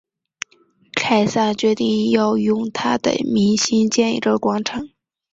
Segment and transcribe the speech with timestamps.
[0.93, 4.89] 凯撒决定要用他的名兴建一个广场。